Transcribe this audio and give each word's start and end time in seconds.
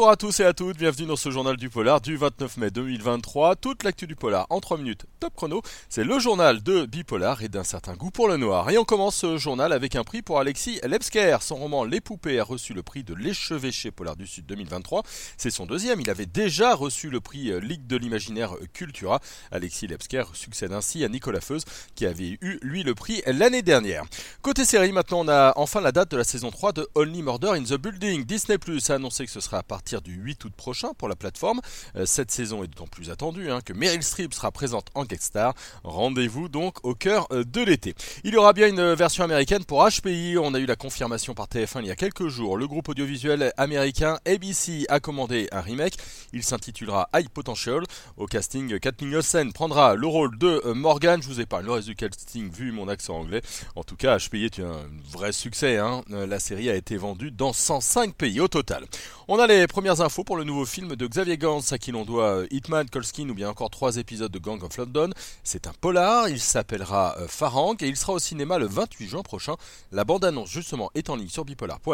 à 0.00 0.16
tous 0.16 0.40
et 0.40 0.44
à 0.44 0.54
toutes, 0.54 0.78
bienvenue 0.78 1.06
dans 1.06 1.16
ce 1.16 1.30
journal 1.30 1.56
du 1.56 1.68
polar 1.68 2.00
du 2.00 2.16
29 2.16 2.56
mai 2.56 2.70
2023. 2.70 3.56
Toute 3.56 3.84
l'actu 3.84 4.06
du 4.06 4.16
polar 4.16 4.46
en 4.48 4.58
3 4.58 4.78
minutes, 4.78 5.04
top 5.20 5.34
chrono. 5.36 5.60
C'est 5.90 6.02
le 6.02 6.18
journal 6.18 6.62
de 6.62 6.86
Bipolar 6.86 7.42
et 7.42 7.50
d'un 7.50 7.62
certain 7.62 7.94
goût 7.94 8.10
pour 8.10 8.26
le 8.26 8.38
noir. 8.38 8.70
Et 8.70 8.78
on 8.78 8.84
commence 8.84 9.16
ce 9.16 9.36
journal 9.36 9.70
avec 9.70 9.94
un 9.94 10.02
prix 10.02 10.22
pour 10.22 10.40
Alexis 10.40 10.80
Lepsker. 10.82 11.36
Son 11.42 11.56
roman 11.56 11.84
Les 11.84 12.00
poupées 12.00 12.40
a 12.40 12.44
reçu 12.44 12.72
le 12.72 12.82
prix 12.82 13.04
de 13.04 13.14
l'échevêché 13.14 13.90
Polar 13.90 14.16
du 14.16 14.26
Sud 14.26 14.46
2023. 14.46 15.02
C'est 15.36 15.50
son 15.50 15.66
deuxième, 15.66 16.00
il 16.00 16.08
avait 16.08 16.26
déjà 16.26 16.74
reçu 16.74 17.10
le 17.10 17.20
prix 17.20 17.52
Ligue 17.60 17.86
de 17.86 17.96
l'imaginaire 17.96 18.54
Cultura. 18.72 19.20
Alexis 19.50 19.88
Lepsker 19.88 20.24
succède 20.32 20.72
ainsi 20.72 21.04
à 21.04 21.08
Nicolas 21.08 21.42
Feuz 21.42 21.64
qui 21.94 22.06
avait 22.06 22.38
eu 22.40 22.58
lui 22.62 22.82
le 22.82 22.94
prix 22.94 23.22
l'année 23.26 23.62
dernière. 23.62 24.04
Côté 24.40 24.64
série, 24.64 24.90
maintenant 24.90 25.20
on 25.20 25.28
a 25.28 25.52
enfin 25.56 25.82
la 25.82 25.92
date 25.92 26.10
de 26.10 26.16
la 26.16 26.24
saison 26.24 26.50
3 26.50 26.72
de 26.72 26.88
Only 26.94 27.22
Murder 27.22 27.50
in 27.50 27.62
the 27.62 27.78
Building. 27.78 28.24
Disney 28.24 28.56
Plus 28.56 28.88
a 28.88 28.94
annoncé 28.94 29.26
que 29.26 29.30
ce 29.30 29.40
sera 29.40 29.58
à 29.58 29.62
partir 29.62 29.81
du 30.02 30.14
8 30.14 30.44
août 30.44 30.52
prochain 30.56 30.92
pour 30.96 31.08
la 31.08 31.16
plateforme. 31.16 31.60
Euh, 31.96 32.06
cette 32.06 32.30
saison 32.30 32.62
est 32.62 32.68
d'autant 32.68 32.86
plus 32.86 33.10
attendue 33.10 33.50
hein, 33.50 33.60
que 33.64 33.72
Meryl 33.72 34.02
Streep 34.02 34.32
sera 34.32 34.50
présente 34.50 34.86
en 34.94 35.04
star. 35.18 35.54
Rendez-vous 35.84 36.48
donc 36.48 36.78
au 36.84 36.94
cœur 36.94 37.26
euh, 37.32 37.44
de 37.44 37.60
l'été. 37.60 37.94
Il 38.24 38.32
y 38.32 38.36
aura 38.36 38.52
bien 38.52 38.68
une 38.68 38.94
version 38.94 39.24
américaine 39.24 39.64
pour 39.64 39.86
HPI. 39.86 40.36
On 40.38 40.54
a 40.54 40.58
eu 40.58 40.66
la 40.66 40.76
confirmation 40.76 41.34
par 41.34 41.46
TF1 41.46 41.80
il 41.80 41.86
y 41.86 41.90
a 41.90 41.96
quelques 41.96 42.28
jours. 42.28 42.56
Le 42.56 42.66
groupe 42.66 42.88
audiovisuel 42.88 43.52
américain 43.56 44.18
ABC 44.24 44.86
a 44.88 45.00
commandé 45.00 45.48
un 45.52 45.60
remake. 45.60 45.94
Il 46.32 46.42
s'intitulera 46.42 47.08
High 47.14 47.28
Potential. 47.28 47.82
Au 48.16 48.26
casting, 48.26 48.78
Kathleen 48.78 49.16
Olsen 49.16 49.52
prendra 49.52 49.94
le 49.94 50.06
rôle 50.06 50.38
de 50.38 50.62
euh, 50.64 50.74
Morgan. 50.74 51.20
Je 51.22 51.28
vous 51.28 51.44
pas 51.46 51.60
le 51.60 51.72
reste 51.72 51.88
du 51.88 51.96
casting 51.96 52.50
vu 52.50 52.72
mon 52.72 52.88
accent 52.88 53.18
anglais. 53.18 53.42
En 53.74 53.82
tout 53.82 53.96
cas, 53.96 54.18
HPI 54.18 54.44
est 54.44 54.60
un 54.60 54.88
vrai 55.10 55.32
succès. 55.32 55.78
Hein. 55.78 56.02
La 56.08 56.38
série 56.38 56.70
a 56.70 56.74
été 56.74 56.96
vendue 56.96 57.32
dans 57.32 57.52
105 57.52 58.14
pays 58.14 58.40
au 58.40 58.48
total. 58.48 58.86
On 59.28 59.38
a 59.38 59.46
les 59.46 59.66
premières 59.72 60.02
infos 60.02 60.22
pour 60.22 60.36
le 60.36 60.44
nouveau 60.44 60.66
film 60.66 60.96
de 60.96 61.06
Xavier 61.06 61.38
Gans 61.38 61.62
à 61.70 61.78
qui 61.78 61.92
l'on 61.92 62.04
doit 62.04 62.40
euh, 62.40 62.46
Hitman, 62.50 62.90
Colskin 62.90 63.26
ou 63.30 63.34
bien 63.34 63.48
encore 63.48 63.70
trois 63.70 63.96
épisodes 63.96 64.30
de 64.30 64.38
Gang 64.38 64.62
of 64.62 64.76
London. 64.76 65.08
C'est 65.44 65.66
un 65.66 65.72
polar, 65.72 66.28
il 66.28 66.40
s'appellera 66.40 67.16
euh, 67.18 67.26
Farang 67.26 67.74
et 67.80 67.88
il 67.88 67.96
sera 67.96 68.12
au 68.12 68.18
cinéma 68.18 68.58
le 68.58 68.66
28 68.66 69.08
juin 69.08 69.22
prochain. 69.22 69.54
La 69.90 70.04
bande-annonce 70.04 70.50
justement 70.50 70.90
est 70.94 71.08
en 71.08 71.16
ligne 71.16 71.30
sur 71.30 71.46
bipolar.fr. 71.46 71.88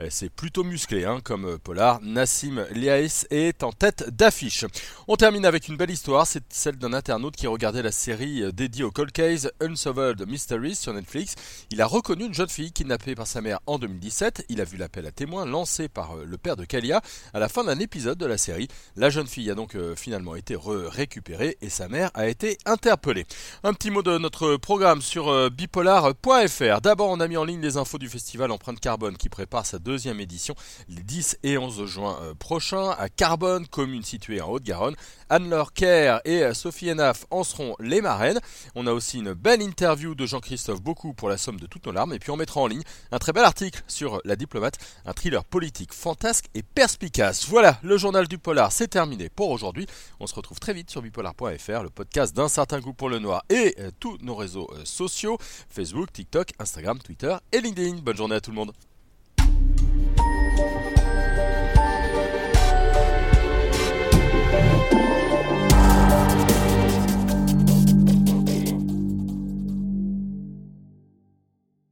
Euh, 0.00 0.06
c'est 0.10 0.30
plutôt 0.30 0.62
musclé 0.62 1.06
hein, 1.06 1.18
comme 1.24 1.58
polar. 1.58 1.98
Nassim 2.02 2.64
Liaïs 2.70 3.26
est 3.30 3.64
en 3.64 3.72
tête 3.72 4.10
d'affiche. 4.10 4.64
On 5.08 5.16
termine 5.16 5.44
avec 5.44 5.66
une 5.66 5.76
belle 5.76 5.90
histoire, 5.90 6.24
c'est 6.24 6.44
celle 6.50 6.76
d'un 6.76 6.92
internaute 6.92 7.34
qui 7.34 7.48
regardait 7.48 7.82
la 7.82 7.90
série 7.90 8.44
dédiée 8.52 8.84
au 8.84 8.92
cold 8.92 9.10
case 9.10 9.50
Unsolved 9.60 10.24
Mysteries 10.28 10.76
sur 10.76 10.94
Netflix. 10.94 11.34
Il 11.70 11.82
a 11.82 11.86
reconnu 11.86 12.26
une 12.26 12.34
jeune 12.34 12.48
fille 12.48 12.70
kidnappée 12.70 13.16
par 13.16 13.26
sa 13.26 13.40
mère 13.40 13.58
en 13.66 13.80
2017. 13.80 14.44
Il 14.50 14.60
a 14.60 14.64
vu 14.64 14.76
l'appel 14.76 15.04
à 15.04 15.10
témoins 15.10 15.46
lancé 15.46 15.88
par 15.88 16.14
le 16.14 16.38
père 16.38 16.54
de 16.54 16.64
Kalia 16.64 17.02
à 17.34 17.38
la 17.38 17.48
fin 17.48 17.64
d'un 17.64 17.78
épisode 17.78 18.18
de 18.18 18.26
la 18.26 18.38
série. 18.38 18.68
La 18.96 19.10
jeune 19.10 19.26
fille 19.26 19.50
a 19.50 19.54
donc 19.54 19.74
euh, 19.74 19.94
finalement 19.96 20.34
été 20.34 20.56
récupérée 20.58 21.56
et 21.60 21.68
sa 21.68 21.88
mère 21.88 22.10
a 22.14 22.28
été 22.28 22.58
interpellée. 22.66 23.26
Un 23.64 23.72
petit 23.72 23.90
mot 23.90 24.02
de 24.02 24.18
notre 24.18 24.56
programme 24.56 25.02
sur 25.02 25.28
euh, 25.28 25.50
bipolar.fr. 25.50 26.80
D'abord, 26.80 27.10
on 27.10 27.20
a 27.20 27.28
mis 27.28 27.36
en 27.36 27.44
ligne 27.44 27.60
les 27.60 27.76
infos 27.76 27.98
du 27.98 28.08
festival 28.08 28.50
Empreinte 28.50 28.80
Carbone 28.80 29.16
qui 29.16 29.28
prépare 29.28 29.66
sa 29.66 29.78
deuxième 29.78 30.20
édition 30.20 30.54
les 30.88 31.02
10 31.02 31.38
et 31.42 31.58
11 31.58 31.86
juin 31.86 32.18
euh, 32.22 32.34
prochains 32.34 32.90
à 32.90 33.08
Carbone, 33.08 33.66
commune 33.66 34.02
située 34.02 34.40
en 34.40 34.48
Haute-Garonne. 34.48 34.96
Anne-Laure 35.30 35.72
Kerr 35.72 36.20
et 36.24 36.54
Sophie 36.54 36.90
Enaf 36.90 37.26
en 37.30 37.44
seront 37.44 37.76
les 37.80 38.00
marraines. 38.00 38.40
On 38.74 38.86
a 38.86 38.92
aussi 38.92 39.18
une 39.18 39.34
belle 39.34 39.62
interview 39.62 40.14
de 40.14 40.26
Jean-Christophe 40.26 40.80
Beaucoup 40.80 41.12
pour 41.12 41.28
la 41.28 41.36
somme 41.36 41.60
de 41.60 41.66
toutes 41.66 41.86
nos 41.86 41.92
larmes 41.92 42.12
et 42.14 42.18
puis 42.18 42.30
on 42.30 42.36
mettra 42.36 42.60
en 42.60 42.66
ligne 42.66 42.82
un 43.12 43.18
très 43.18 43.32
bel 43.32 43.44
article 43.44 43.82
sur 43.86 44.20
La 44.24 44.36
diplomate, 44.36 44.78
un 45.04 45.12
thriller 45.12 45.44
politique 45.44 45.92
fantasque 45.92 46.46
et 46.54 46.62
Voilà, 47.48 47.78
le 47.82 47.96
journal 47.96 48.26
du 48.26 48.38
polar, 48.38 48.72
c'est 48.72 48.88
terminé 48.88 49.28
pour 49.28 49.50
aujourd'hui. 49.50 49.86
On 50.20 50.26
se 50.26 50.34
retrouve 50.34 50.58
très 50.58 50.72
vite 50.72 50.90
sur 50.90 51.00
bipolar.fr, 51.00 51.82
le 51.82 51.90
podcast 51.90 52.34
d'un 52.34 52.48
certain 52.48 52.80
goût 52.80 52.92
pour 52.92 53.08
le 53.08 53.18
noir 53.18 53.44
et 53.50 53.74
euh, 53.78 53.90
tous 54.00 54.18
nos 54.20 54.34
réseaux 54.34 54.68
euh, 54.72 54.84
sociaux, 54.84 55.38
Facebook, 55.68 56.12
TikTok, 56.12 56.52
Instagram, 56.58 56.98
Twitter 56.98 57.36
et 57.52 57.60
LinkedIn. 57.60 57.98
Bonne 58.02 58.16
journée 58.16 58.36
à 58.36 58.40
tout 58.40 58.50
le 58.50 58.56
monde. 58.56 58.72